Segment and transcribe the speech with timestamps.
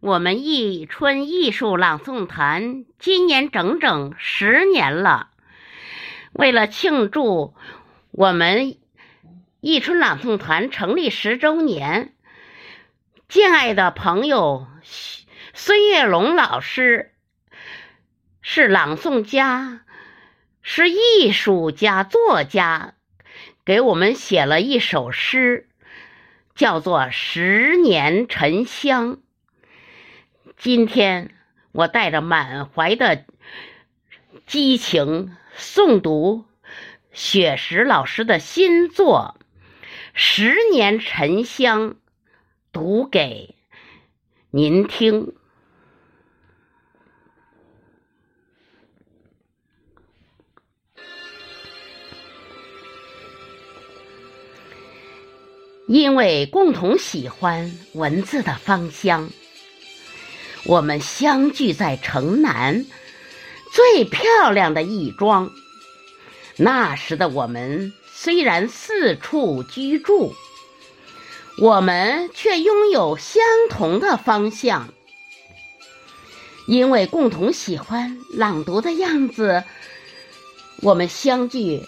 [0.00, 5.30] 我们忆春艺术朗诵团今年整整十年了。
[6.32, 7.54] 为了庆祝
[8.10, 8.76] 我们
[9.60, 12.14] 忆春朗诵团成立十周年，
[13.26, 14.66] 敬爱的朋友
[15.54, 17.14] 孙月龙老师
[18.42, 19.80] 是朗诵家，
[20.60, 22.94] 是艺术家、作家，
[23.64, 25.70] 给我们写了一首诗，
[26.54, 29.16] 叫做《十年沉香》。
[30.56, 31.34] 今天
[31.72, 33.24] 我带着满怀的
[34.46, 36.46] 激情诵读
[37.12, 39.36] 雪石老师的新作
[40.14, 41.90] 《十年沉香》，
[42.72, 43.54] 读给
[44.50, 45.34] 您听。
[55.86, 59.30] 因为共同喜欢文字的芳香。
[60.68, 62.84] 我们相聚在城南
[63.72, 65.52] 最漂亮的义庄。
[66.56, 70.34] 那时的我们虽然四处居住，
[71.58, 74.88] 我们却拥有相同的方向。
[76.66, 79.62] 因为共同喜欢朗读的样子，
[80.82, 81.86] 我们相聚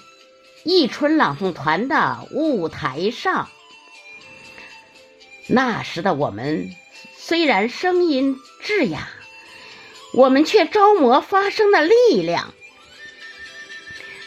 [0.65, 3.49] 忆春朗诵团的舞台上。
[5.49, 6.71] 那时的我们。
[7.29, 9.07] 虽然声音稚哑，
[10.15, 12.55] 我们却招魔发声的力量。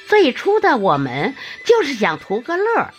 [0.07, 1.35] 最初的我们
[1.66, 2.94] 就是想图个乐，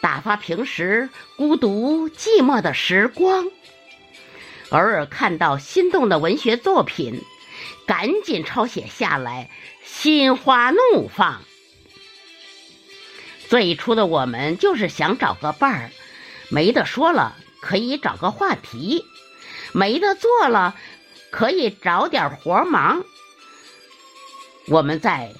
[0.00, 3.50] 打发平时孤独寂寞的时光。
[4.70, 7.20] 偶尔看到心动的文学作品，
[7.86, 9.50] 赶紧抄写下来，
[9.84, 11.42] 心花怒放。
[13.46, 15.90] 最初的我们就是想找个伴儿，
[16.48, 17.36] 没得说了。
[17.60, 19.04] 可以找个话题，
[19.72, 20.76] 没得做了，
[21.30, 23.04] 可以找点活忙。
[24.68, 25.32] 我们在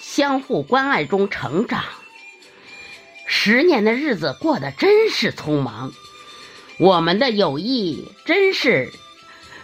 [0.00, 1.84] 相互关爱中成长，
[3.26, 5.92] 十年的日子过得真是匆忙。
[6.78, 8.92] 我们的友谊真是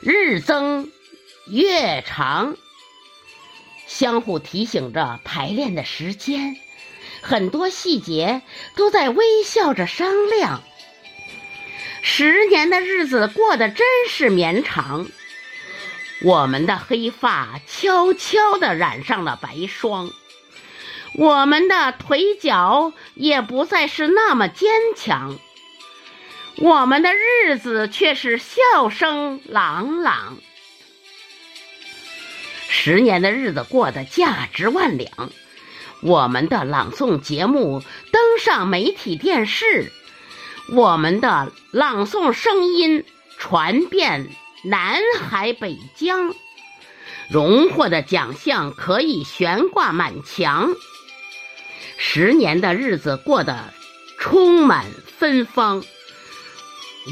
[0.00, 0.92] 日增
[1.46, 2.56] 月长，
[3.86, 6.56] 相互提醒着排练的时间，
[7.22, 8.42] 很多细节
[8.76, 10.62] 都在微笑着商量。
[12.10, 15.06] 十年的日子过得真是绵长，
[16.22, 20.10] 我们的黑发悄悄地染上了白霜，
[21.14, 25.38] 我们的腿脚也不再是那么坚强，
[26.56, 30.38] 我们的日子却是笑声朗朗。
[32.70, 35.30] 十年的日子过得价值万两，
[36.00, 39.92] 我们的朗诵节目登上媒体电视。
[40.70, 43.04] 我们的朗诵声音
[43.38, 44.28] 传遍
[44.64, 46.34] 南海北疆，
[47.30, 50.74] 荣获的奖项可以悬挂满墙。
[51.96, 53.72] 十年的日子过得
[54.18, 54.84] 充满
[55.18, 55.82] 芬芳，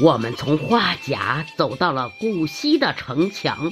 [0.03, 3.71] 我们从花甲走到了古稀的城墙，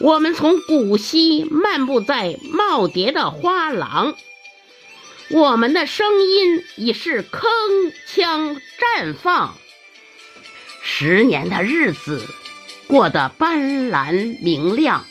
[0.00, 4.14] 我们从古稀漫步在耄耋的花廊。
[5.34, 7.42] 我们的声音已是铿
[8.06, 9.58] 锵绽放，
[10.80, 12.24] 十年的日子
[12.86, 15.04] 过得斑斓明亮，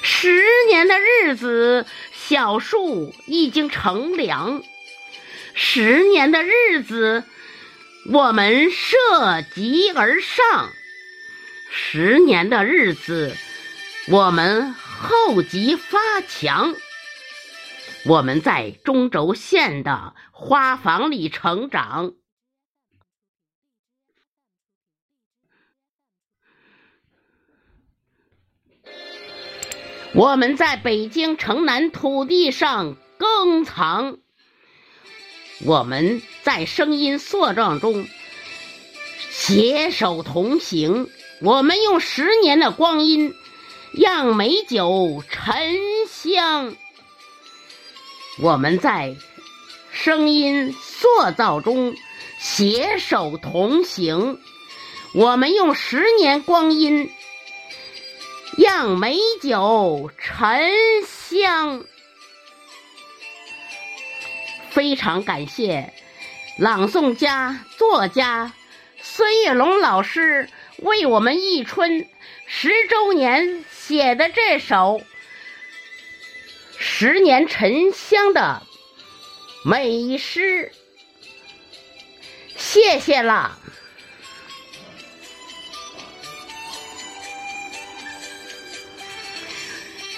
[0.00, 4.62] 十年的日子小树已经乘凉，
[5.52, 7.24] 十年的日子
[8.10, 10.70] 我们涉级而上，
[11.70, 13.36] 十年的日子
[14.08, 16.74] 我们厚积发强。
[18.04, 22.14] 我们在中轴线的花房里成长，
[30.14, 34.18] 我们在北京城南土地上耕藏，
[35.64, 38.04] 我们在声音塑造中
[39.30, 41.08] 携手同行。
[41.40, 43.32] 我们用十年的光阴，
[43.92, 45.54] 让美酒沉
[46.08, 46.74] 香。
[48.38, 49.14] 我们在
[49.92, 51.94] 声音塑造中
[52.38, 54.40] 携手同行，
[55.12, 57.10] 我们用十年光阴
[58.56, 60.72] 让美酒沉
[61.06, 61.84] 香。
[64.70, 65.92] 非常感谢
[66.58, 68.52] 朗诵家、作家
[69.02, 72.08] 孙月龙老师为我们忆春
[72.46, 75.02] 十周年写的这首。
[77.04, 78.62] 十年沉香的
[79.64, 80.70] 美诗
[82.56, 83.58] 谢谢了。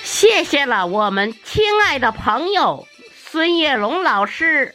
[0.03, 2.87] 谢谢了我们亲爱的朋友
[3.17, 4.75] 孙叶龙老师。